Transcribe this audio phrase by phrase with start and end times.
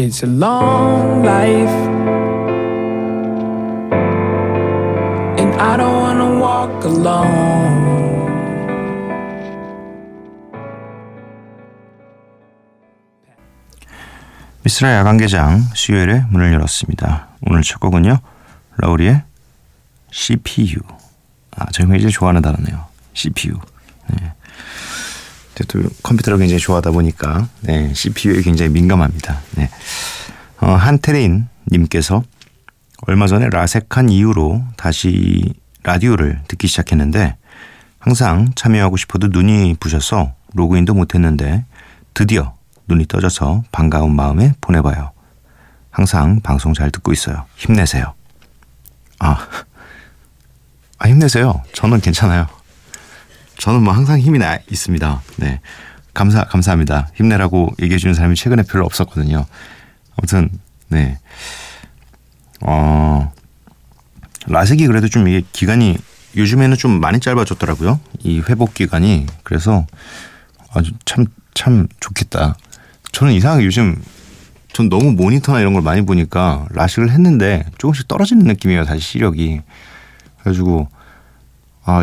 [0.00, 1.74] It's a long life
[5.36, 8.28] and I don't wanna walk alone
[14.62, 17.30] 미스라 야간개장 수요일에 문을 열었습니다.
[17.48, 18.20] 오늘 첫 곡은요.
[18.76, 19.24] 라우리의
[20.12, 20.78] CPU.
[21.56, 22.86] 아, 제가 굉장히 좋아하는 단어네요.
[23.14, 23.58] CPU.
[24.10, 24.32] 네.
[25.64, 29.40] 또 컴퓨터를 굉장히 좋아하다 보니까 네, CPU에 굉장히 민감합니다.
[29.56, 29.70] 네.
[30.60, 32.22] 어, 한테린 님께서
[33.06, 37.36] 얼마 전에 라섹한 이후로 다시 라디오를 듣기 시작했는데
[37.98, 41.64] 항상 참여하고 싶어도 눈이 부셔서 로그인도 못했는데
[42.14, 42.54] 드디어
[42.88, 45.12] 눈이 떠져서 반가운 마음에 보내봐요.
[45.90, 47.44] 항상 방송 잘 듣고 있어요.
[47.56, 48.14] 힘내세요.
[49.18, 49.46] 아,
[50.98, 51.62] 아 힘내세요.
[51.72, 52.46] 저는 괜찮아요.
[53.58, 55.22] 저는 뭐 항상 힘이 나 있습니다.
[55.36, 55.60] 네.
[56.14, 57.08] 감사, 감사합니다.
[57.14, 59.44] 힘내라고 얘기해 주는 사람이 최근에 별로 없었거든요.
[60.16, 60.50] 아무튼,
[60.88, 61.18] 네.
[62.60, 63.32] 어,
[64.46, 65.96] 라섹이 그래도 좀 이게 기간이
[66.36, 68.00] 요즘에는 좀 많이 짧아졌더라고요.
[68.20, 69.26] 이 회복 기간이.
[69.42, 69.86] 그래서
[70.72, 72.56] 아주 참, 참 좋겠다.
[73.12, 74.00] 저는 이상하게 요즘
[74.72, 78.84] 전 너무 모니터나 이런 걸 많이 보니까 라식을 했는데 조금씩 떨어지는 느낌이에요.
[78.84, 79.60] 다시 시력이.
[80.38, 80.88] 그래가지고
[81.84, 82.02] 아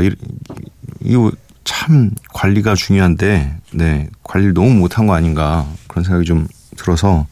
[1.02, 1.32] 이거
[1.66, 7.28] 참 관리가 중요한데 네 관리를 너무 못한 거 아닌가 그런 생각이 좀 들어서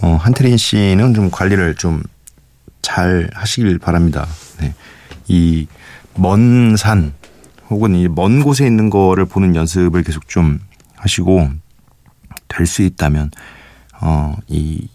[0.00, 2.02] 어, 한태린 씨는 좀 관리를 좀
[2.82, 4.26] 잘 하시길 바랍니다.
[4.58, 4.74] 네.
[5.28, 5.68] 이
[6.18, 7.14] 먼 산
[7.70, 10.58] 혹은 이 먼 곳에 있는 거를 보는 연습을 계속 좀
[10.96, 11.48] 하시고
[12.48, 13.30] 될 수 있다면
[14.00, 14.88] 어, 이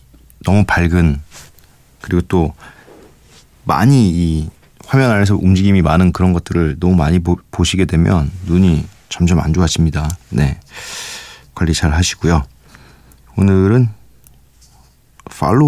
[0.44, 1.22] 너무 밝은
[2.02, 2.54] 그리고 또
[3.64, 4.50] 많이 이
[4.88, 10.10] 화면 안에서 움직임이 많은 그런 것들을 너무 많이 보, 시게 되면 눈이 점점 안 좋아집니다.
[10.30, 10.60] 네.
[11.54, 12.44] 관리 잘 하시고요.
[13.36, 13.90] 오늘은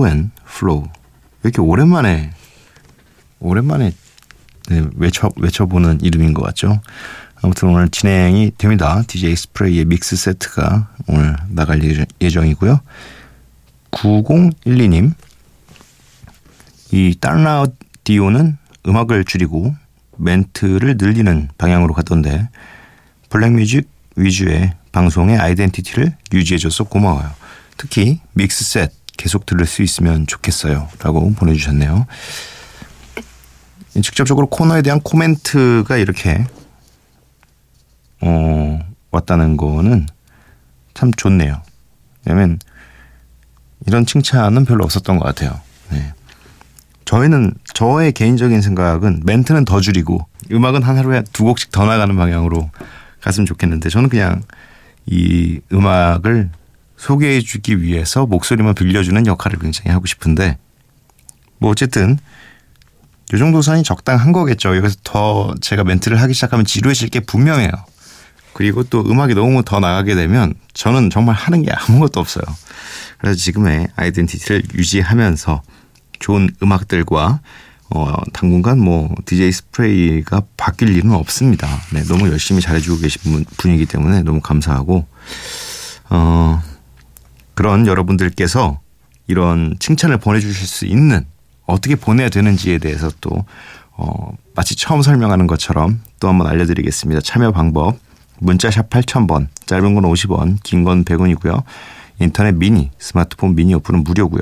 [0.07, 0.89] and Flow 왜
[1.43, 2.31] 이렇게 오랜만에
[3.39, 3.91] 오랜만에
[4.69, 6.81] 네, 외쳐 외쳐보는 이름인 것 같죠?
[7.41, 9.03] 아무튼 오늘 진행이 됩니다.
[9.05, 11.81] DJ 스프레이의 믹스 세트가 오늘 나갈
[12.21, 12.79] 예정이고요.
[13.91, 15.13] 9012님
[16.91, 18.57] 이 다운라디오는
[18.89, 19.75] 음악을 줄이고
[20.17, 22.49] 멘트를 늘리는 방향으로 갔던데
[23.29, 27.31] 블랙뮤직 위주의 방송의 아이덴티티를 유지해줘서 고마워요.
[27.77, 30.89] 특히 믹스셋 계속 들을 수 있으면 좋겠어요.
[30.99, 32.07] 라고 보내주셨네요.
[34.01, 36.45] 직접적으로 코너에 대한 코멘트가 이렇게
[38.21, 38.79] 어,
[39.11, 40.07] 왔다는 거는
[40.93, 41.61] 참 좋네요.
[42.25, 42.59] 왜냐면
[43.87, 45.59] 이런 칭찬은 별로 없었던 것 같아요.
[45.89, 46.13] 네.
[47.09, 52.69] 저희는 저의 개인적인 생각은 멘트는 더 줄이고 음악은 한 하루에 두 곡씩 더 나가는 방향으로
[53.19, 54.43] 갔으면 좋겠는데 저는 그냥
[55.07, 56.51] 이 음악을
[56.97, 60.59] 소개해 주기 위해서 목소리만 빌려주는 역할을 굉장히 하고 싶은데
[61.57, 62.19] 뭐 어쨌든
[63.33, 64.77] 요 정도 선이 적당한 거겠죠.
[64.77, 67.71] 여기서 더 제가 멘트를 하기 시작하면 지루해질 게 분명해요.
[68.53, 72.43] 그리고 또 음악이 너무 더 나가게 되면 저는 정말 하는 게 아무것도 없어요.
[73.17, 75.63] 그래서 지금의 아이덴티티를 유지하면서
[76.19, 77.39] 좋은 음악들과
[77.91, 81.67] 어, 당분간 뭐 DJ 스프레이가 바뀔 일은 없습니다.
[81.91, 85.07] 네, 너무 열심히 잘해주고 계신 분, 이기 때문에 너무 감사하고
[86.09, 86.61] 어,
[87.55, 88.79] 그런 여러분들께서
[89.27, 91.25] 이런 칭찬을 보내주실 수 있는
[91.65, 93.45] 어떻게 보내야 되는지에 대해서 또
[93.91, 97.21] 어, 마치 처음 설명하는 것처럼 또 한번 알려드리겠습니다.
[97.21, 97.97] 참여 방법
[98.39, 101.63] 문자샵 8000번, 짧은 건 50원, 긴 건 100원이고요.
[102.19, 104.41] 인터넷 미니, 스마트폰 미니 어플은 무료고요.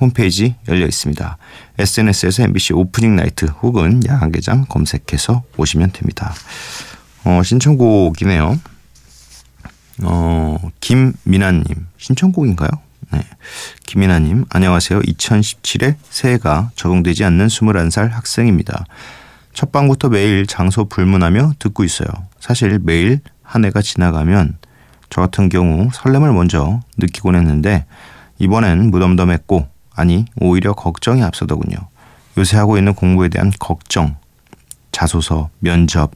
[0.00, 1.38] 홈페이지 열려 있습니다.
[1.78, 6.34] SNS에서 MBC 오프닝 나이트 혹은 야간개장 검색해서 오시면 됩니다.
[7.24, 8.60] 어, 신청곡이네요.
[10.02, 11.64] 어, 김민아님,
[11.96, 12.68] 신청곡인가요?
[13.12, 13.20] 네.
[13.86, 15.00] 김민아님, 안녕하세요.
[15.00, 18.84] 2017에 새해가 적용되지 않는 21살 학생입니다.
[19.54, 22.08] 첫 방부터 매일 장소 불문하며 듣고 있어요.
[22.40, 24.58] 사실 매일 한 해가 지나가면
[25.08, 27.86] 저 같은 경우 설렘을 먼저 느끼곤 했는데
[28.38, 29.66] 이번엔 무덤덤했고
[29.96, 31.76] 아니 오히려 걱정이 앞서더군요.
[32.38, 34.16] 요새 하고 있는 공부에 대한 걱정,
[34.92, 36.12] 자소서, 면접,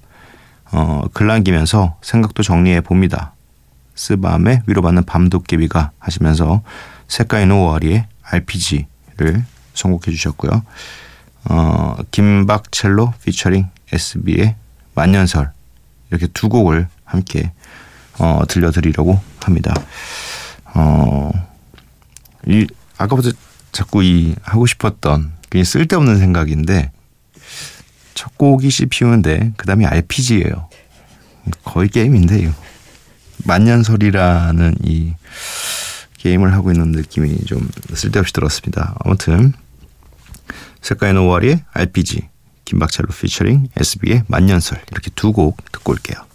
[0.70, 3.34] 어, 글 남기면서 생각도 정리해 봅니다.
[3.94, 6.62] 스밤에 위로받는 밤도깨비가 하시면서
[7.08, 9.44] 색깔 있는 5월이의 RPG를
[9.74, 10.62] 선곡해 주셨고요.
[11.46, 14.54] 어, 김박첼로 피처링 SB의
[14.94, 15.50] 만년설
[16.10, 17.52] 이렇게 두 곡을 함께
[18.18, 19.74] 어, 들려드리려고 합니다.
[20.74, 21.30] 어,
[22.46, 22.66] 이
[22.98, 23.30] 아까부터
[23.72, 26.92] 자꾸 이 하고 싶었던 그냥 쓸데없는 생각인데
[28.14, 30.68] 첫 곡이 CPU인데 그 다음에 RPG예요.
[31.64, 32.52] 거의 게임인데 이거.
[33.44, 35.14] 만년설이라는 이
[36.18, 38.94] 게임을 하고 있는 느낌이 좀 쓸데없이 들었습니다.
[39.04, 39.54] 아무튼
[40.82, 42.28] 색깔의 노월의 RPG
[42.66, 46.29] 김박철로 피처링 SB의 만년설 이렇게 두 곡 듣고 올게요.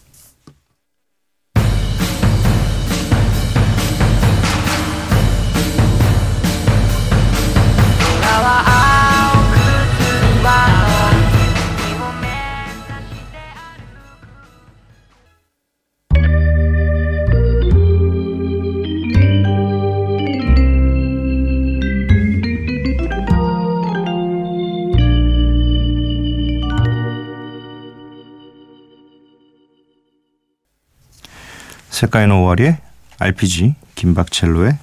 [32.16, 32.78] 색깔의 노월의
[33.20, 34.78] RPG 김박첼로의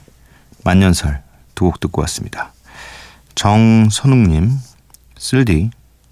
[0.64, 1.22] 만년설
[1.54, 2.52] 두 곡 듣고 왔습니다.
[3.34, 4.50] 정선웅님
[5.16, 5.70] 쓸디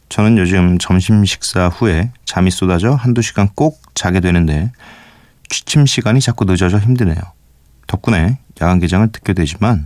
[0.09, 4.73] 저는 요즘 점심 식사 후에 잠이 쏟아져 한두 시간 꼭 자게 되는데
[5.51, 7.21] 취침 시간이 자꾸 늦어져 힘드네요.
[7.87, 9.85] 덕분에 야간 개장을 듣게 되지만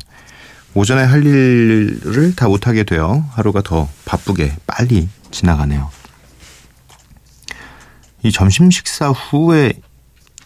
[0.74, 5.90] 오전에 할 일을 다 못하게 되어 하루가 더 바쁘게 빨리 지나가네요.
[8.22, 9.72] 이 점심 식사 후에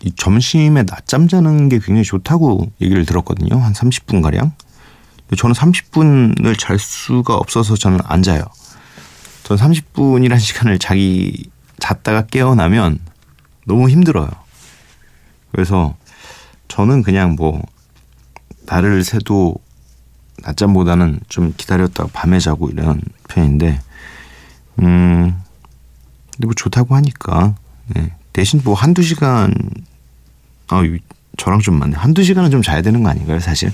[0.02, 3.60] 이 점심에 낮잠 자는 게 굉장히 좋다고 얘기를 들었거든요.
[3.60, 4.52] 한 30분 가량.
[5.36, 8.44] 저는 30분을 잘 수가 없어서 저는 안 자요.
[9.44, 12.98] 저는 30분이라는 시간을 자기 잤다가 깨어나면
[13.66, 14.28] 너무 힘들어요.
[15.52, 15.94] 그래서
[16.68, 17.62] 저는 그냥 뭐
[18.66, 19.56] 달을 새도
[20.42, 23.80] 낮잠보다는 좀 기다렸다가 밤에 자고 이런 편인데
[24.80, 25.42] 음
[26.32, 27.54] 근데 뭐 좋다고 하니까
[27.88, 28.14] 네.
[28.32, 29.52] 대신 뭐 한두 시간
[30.68, 30.82] 아
[31.36, 31.96] 저랑 좀 맞네.
[31.96, 33.72] 한두 시간은 좀 자야 되는 거 아닌가요 사실?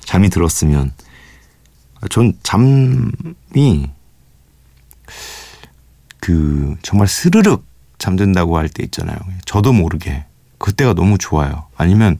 [0.00, 0.92] 잠이 들었으면.
[2.10, 3.86] 전 잠이
[6.20, 7.64] 그 정말 스르륵
[7.98, 9.16] 잠든다고 할 때 있잖아요.
[9.44, 10.24] 저도 모르게.
[10.58, 11.66] 그때가 너무 좋아요.
[11.76, 12.18] 아니면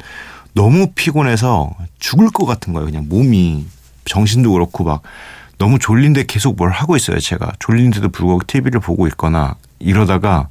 [0.55, 2.87] 너무 피곤해서 죽을 것 같은 거예요.
[2.87, 3.67] 그냥 몸이.
[4.05, 5.03] 정신도 그렇고 막
[5.59, 7.53] 너무 졸린데 계속 뭘 하고 있어요 제가.
[7.61, 10.49] 졸린데도 불구하고 TV를 보고 있거나 이러다가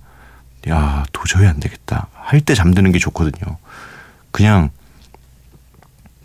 [0.70, 2.08] 야, 도저히 안 되겠다.
[2.32, 3.58] 할 때 잠드는 게 좋거든요.
[4.32, 4.70] 그냥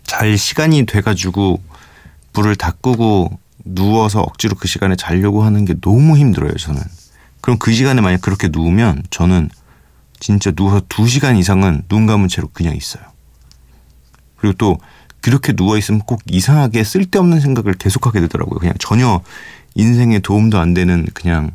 [0.03, 1.61] 잘 시간이 돼가지고
[2.31, 6.81] 불을 다 끄고 누워서 억지로 그 시간에 자려고 하는 게 너무 힘들어요, 저는.
[7.41, 9.49] 그럼 그 시간에 만약 그렇게 누우면 저는
[10.21, 13.03] 진짜 누워서 두 시간 이상은 눈 감은 채로 그냥 있어요.
[14.37, 14.77] 그리고 또
[15.19, 18.59] 그렇게 누워있으면 꼭 이상하게 쓸데없는 생각을 계속하게 되더라고요.
[18.59, 19.21] 그냥 전혀
[19.75, 21.51] 인생에 도움도 안 되는 그냥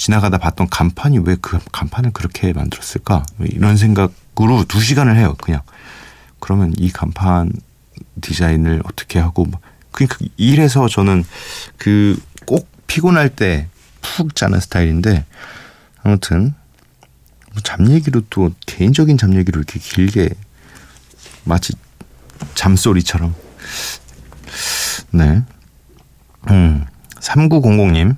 [0.00, 3.22] 지나가다 봤던 간판이 왜 그 간판을 그렇게 만들었을까?
[3.40, 5.60] 이런 생각으로 두 시간을 해요, 그냥.
[6.38, 7.52] 그러면 이 간판
[8.22, 9.46] 디자인을 어떻게 하고,
[9.92, 11.24] 그러니까 이래서 저는
[11.76, 13.68] 그 꼭 피곤할 때
[14.00, 15.26] 푹 자는 스타일인데,
[16.02, 16.54] 아무튼,
[17.52, 20.30] 뭐잠 얘기로 또 개인적인 잠 얘기로 이렇게 길게
[21.44, 21.74] 마치
[22.54, 23.34] 잠소리처럼.
[25.10, 25.42] 네.
[26.48, 26.86] 음,
[27.20, 28.16] 3900님,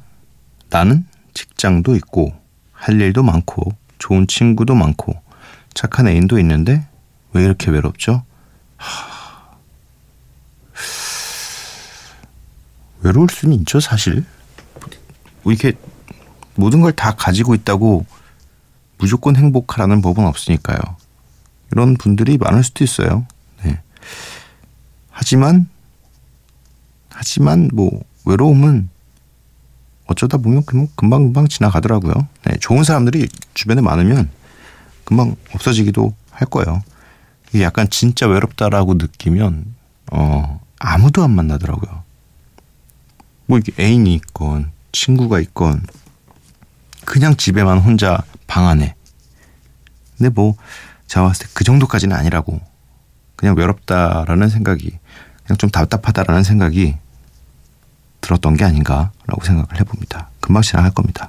[0.71, 1.05] 나는
[1.35, 2.33] 직장도 있고
[2.73, 5.15] 할 일도 많고 좋은 친구도 많고
[5.75, 6.87] 착한 애인도 있는데
[7.33, 8.25] 왜 이렇게 외롭죠?
[8.77, 9.57] 하...
[13.03, 14.25] 외로울 수는 있죠 사실
[15.43, 15.73] 뭐 이렇게
[16.55, 18.07] 모든 걸 다 가지고 있다고
[18.99, 20.79] 무조건 행복하라는 법은 없으니까요
[21.73, 23.27] 이런 분들이 많을 수도 있어요
[23.65, 23.81] 네.
[25.11, 25.69] 하지만
[27.09, 27.91] 하지만 뭐
[28.25, 28.89] 외로움은
[30.07, 32.13] 어쩌다 보면 금방 금방 지나가더라고요.
[32.45, 34.31] 네, 좋은 사람들이 주변에 많으면
[35.05, 36.83] 금방 없어지기도 할 거예요.
[37.53, 39.67] 이게 약간 진짜 외롭다라고 느끼면
[40.13, 42.03] 어 아무도 안 만나더라고요.
[43.47, 45.83] 뭐 이게 애인이 있건 친구가 있건
[47.05, 48.95] 그냥 집에만 혼자 방 안에.
[50.17, 50.55] 근데 뭐
[51.07, 52.61] 제가 봤을 때 그 정도까지는 아니라고.
[53.37, 54.99] 그냥 외롭다라는 생각이
[55.45, 56.97] 그냥 좀 답답하다라는 생각이
[58.33, 60.31] 들었던 게 아닌가라고 생각을 해봅니다.
[60.41, 61.29] 금방 지나갈 겁니다.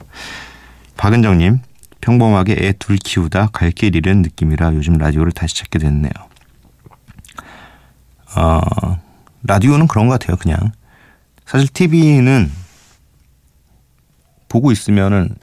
[0.97, 1.59] 박은정님,
[2.01, 6.11] 평범하게 애 둘 키우다 갈 길 잃은 느낌이라 요즘 라디오를 다시 찾게 됐네요.
[8.35, 8.61] 어,
[9.43, 10.57] 라디오는 그런 것 같아요, 그냥.
[11.45, 12.51] 사실 TV는
[14.47, 15.35] 보고 있으면은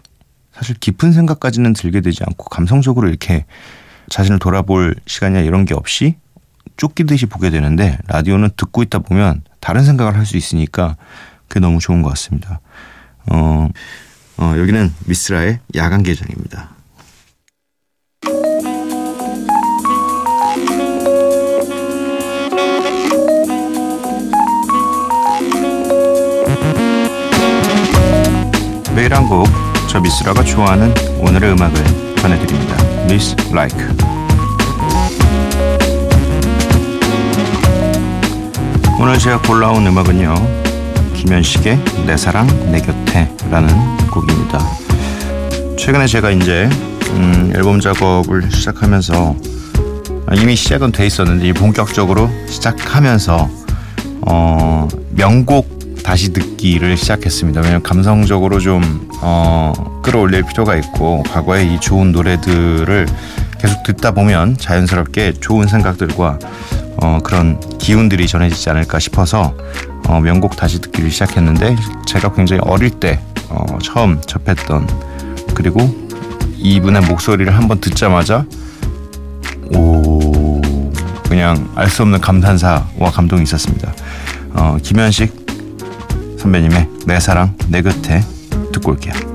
[0.52, 3.44] 사실 깊은 생각까지는 들게 되지 않고 감성적으로 이렇게
[4.08, 6.16] 자신을 돌아볼 시간이나 이런 게 없이
[6.76, 10.96] 쫓기듯이 보게 되는데 라디오는 듣고 있다 보면 다른 생각을 할 수 있으니까
[11.50, 12.60] 그게 너무 좋은 것 같습니다.
[13.28, 13.68] 어,
[14.38, 16.70] 어 여기는 미스라의 야간 개장입니다.
[28.94, 29.46] 매일 한 곡,
[29.88, 32.76] 저 미스라가 좋아하는 오늘의 음악을 전해드립니다.
[33.04, 33.88] Miss Like.
[39.00, 40.69] 오늘 제가 골라온 음악은요.
[41.20, 43.68] 김현식의 내 사랑 내 곁에 라는
[44.08, 44.58] 곡입니다.
[45.76, 46.66] 최근에 제가 이제
[47.10, 49.36] 음, 앨범 작업을 시작하면서
[50.38, 53.50] 이미 시작은 돼 있었는데 본격적으로 시작하면서
[54.22, 57.60] 어, 명곡 다시 듣기를 시작했습니다.
[57.60, 63.06] 왜냐면 감성적으로 좀 어, 끌어올릴 필요가 있고 과거에 이 좋은 노래들을
[63.58, 66.38] 계속 듣다 보면 자연스럽게 좋은 생각들과
[67.02, 69.54] 어, 그런 기운들이 전해지지 않을까 싶어서
[70.08, 71.76] 어, 명곡 다시 듣기를 시작했는데
[72.06, 74.88] 제가 굉장히 어릴 때 어, 처음 접했던
[75.54, 75.80] 그리고
[76.58, 78.44] 이분의 목소리를 한번 듣자마자
[79.74, 80.60] 오
[81.28, 83.92] 그냥 알 수 없는 감탄사와 감동이 있었습니다.
[84.52, 85.32] 어, 김현식
[86.38, 88.22] 선배님의 내 사랑 내 곁에
[88.72, 89.29] 듣고 올게요.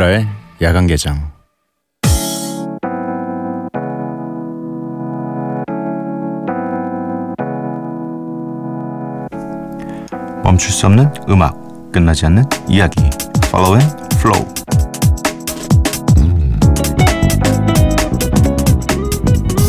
[0.00, 0.26] 미스라의
[0.62, 1.30] 야간 개장
[10.42, 11.54] 멈출 수 없는 음악,
[11.92, 13.10] 끝나지 않는 이야기.
[13.46, 14.54] Follow and Flow.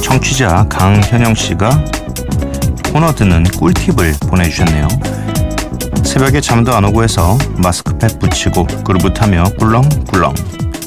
[0.01, 1.83] 청취자 강현영 씨가
[2.93, 4.88] 코너 듣는 꿀팁을 보내주셨네요.
[6.12, 10.36] 새벽에 잠도 안 오고 해서 마스크팩 붙이고 그루브 타며 꿀렁꿀렁.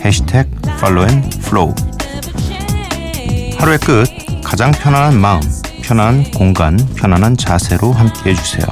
[0.05, 1.75] 해시태그 Follow and Flow.
[3.57, 4.05] 하루의 끝
[4.45, 5.41] 가장 편안한 마음
[5.83, 8.67] 편안한 공간 편안한 자세로 함께 해주세요.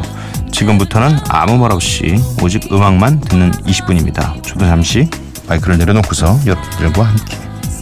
[0.52, 4.42] 지금부터는 아무 말 없이 오직 음악만 듣는 20분입니다.
[4.42, 5.08] 저도 잠시
[5.48, 7.38] 마이크를 내려놓고서 여러분들과 함께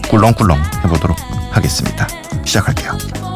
[0.09, 1.19] 꿀렁꿀렁 해보도록
[1.51, 2.07] 하겠습니다.
[2.45, 3.30] 시작할게요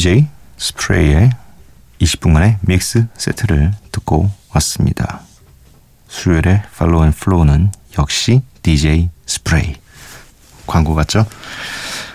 [0.00, 1.28] DJ 스프레이의
[2.00, 5.20] 20분간의 믹스 세트를 듣고 왔습니다.
[6.08, 9.74] 수요일의 Follow and Flow는 역시 DJ 스프레이.
[10.66, 11.26] 광고 같죠?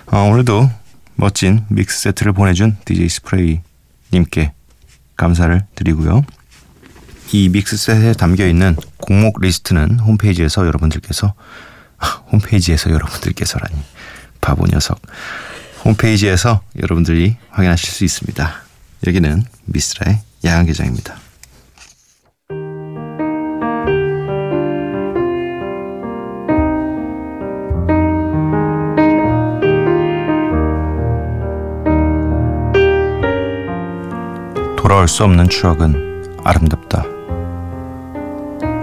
[0.08, 0.68] 어, 오늘도
[1.14, 3.62] 멋진 믹스 세트를 보내준 DJ 스프레이
[4.12, 4.54] 님께
[5.16, 6.24] 감사를 드리고요.
[7.34, 11.36] 이 믹스 셋에 담겨 있는 곡목 리스트는 홈페이지에서 여러분들께서
[12.00, 13.76] 아, 홈페이지에서 여러분들께서라니
[14.42, 15.00] 바보 녀석
[15.86, 18.54] 홈페이지에서 여러분들이 확인하실 수 있습니다.
[19.06, 21.16] 여기는 미스라의 야간 개장입니다.
[34.76, 37.04] 돌아올 수 없는 추억은 아름답다.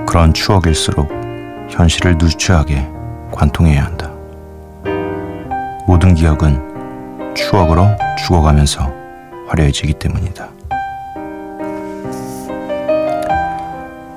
[0.06, 1.10] 그런 추억일수록
[1.68, 2.86] 현실을 누추하게
[3.32, 4.12] 관통해야 한다.
[5.86, 6.71] 모든 기억은
[7.34, 7.86] 추억으로
[8.18, 8.92] 죽어가면서
[9.48, 10.48] 화려해지기 때문이다.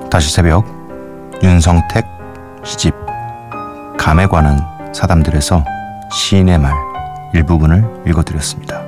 [0.09, 0.65] 다시 새벽
[1.43, 2.05] 윤성택
[2.63, 2.93] 시집
[3.97, 4.59] 감에 관한
[4.93, 5.63] 사담들에서
[6.11, 6.73] 시인의 말
[7.33, 8.84] 일부분을 읽어드렸습니다.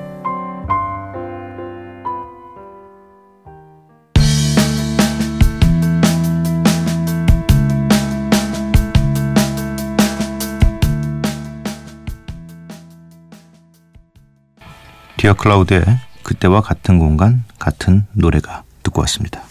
[15.27, 15.83] 디어 클라우드의
[16.23, 19.43] 그때와 같은 공간 같은 노래가 듣고 왔습니다.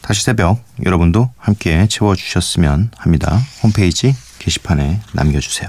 [0.00, 3.38] 다시 새벽 여러분도 함께 채워주셨으면 합니다.
[3.62, 5.68] 홈페이지 게시판에 남겨주세요.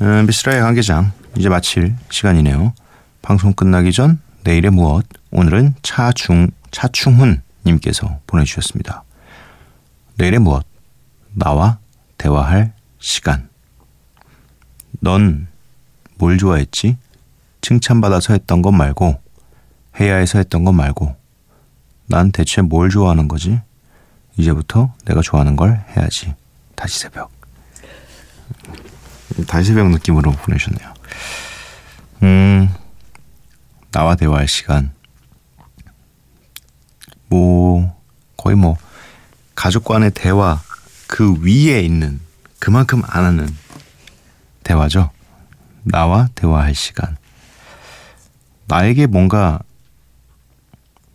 [0.00, 2.72] 음, 비스라의 관계장 이제 마칠 시간이네요.
[3.20, 9.04] 방송 끝나기 전 내일의 무엇 오늘은 차중 차충훈 님께서 보내주셨습니다.
[10.14, 10.64] 내일의 무엇
[11.34, 11.76] 나와
[12.16, 13.50] 대화할 시간
[15.00, 15.48] 넌
[16.14, 16.96] 뭘 좋아했지?
[17.66, 19.20] 칭찬받아서 했던 것 말고
[19.98, 21.16] 해야 해서 했던 것 말고
[22.06, 23.60] 난 대체 뭘 좋아하는 거지?
[24.36, 26.32] 이제부터 내가 좋아하는 걸 해야지.
[26.76, 27.32] 다시 새벽.
[29.48, 30.94] 다시 새벽 느낌으로 보내셨네요.
[32.22, 32.72] 음,
[33.90, 34.92] 나와 대화할 시간.
[37.28, 38.00] 뭐,
[38.36, 38.76] 거의 뭐,
[39.56, 40.62] 가족 간의 대화
[41.08, 42.20] 그 위에 있는
[42.60, 43.48] 그만큼 안 하는
[44.62, 45.10] 대화죠.
[45.82, 47.16] 나와 대화할 시간.
[48.66, 49.60] 나에게 뭔가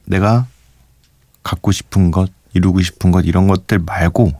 [0.05, 0.48] 내가
[1.43, 4.31] 갖고 싶은 것, 이루고 싶은 것 이런 것들 말고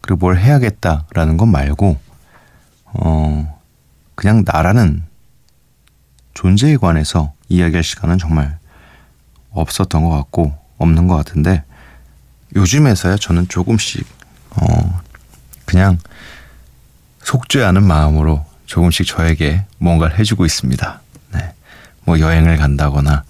[0.00, 1.98] 그리고 뭘 해야겠다라는 것 말고
[2.84, 3.60] 어
[4.14, 5.04] 그냥 나라는
[6.34, 8.58] 존재에 관해서 이야기할 시간은 정말
[9.50, 11.64] 없었던 것 같고 없는 것 같은데
[12.56, 14.06] 요즘에서야 저는 조금씩
[14.50, 15.00] 어
[15.64, 15.98] 그냥
[17.22, 21.01] 속죄 하는 마음으로 조금씩 저에게 뭔가를 해주고 있습니다.
[22.02, 22.04] 네.
[22.04, 23.24] 뭐 여행을 간다거나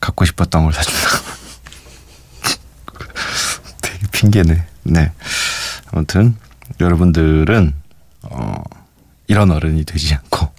[0.00, 1.30] 갖고 싶었던 걸 사준다거나
[3.82, 4.66] 되게 핑계네.
[4.84, 5.12] 네.
[5.92, 6.36] 아무튼
[6.80, 7.74] 여러분들은
[8.22, 8.54] 어
[9.26, 10.52] 이런 어른이 되지 않고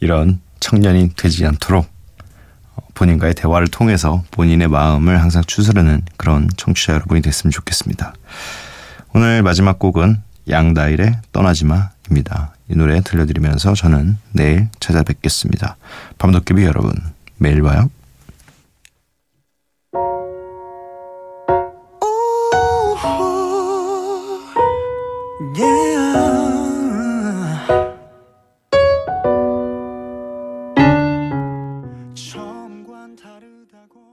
[0.00, 1.90] 이런 청년이 되지 않도록
[2.94, 8.14] 본인과의 대화를 통해서 본인의 마음을 항상 추스르는 그런 청취자 여러분이 됐으면 좋겠습니다.
[9.14, 12.51] 오늘 마지막 곡은 양다일의 떠나지마입니다.
[12.68, 15.76] 이 노래 들려드리면서 저는 내일 찾아뵙겠습니다.
[16.18, 16.92] 밤도깨비 여러분,
[17.38, 17.90] 매일 봐요.
[25.54, 25.91] Yeah.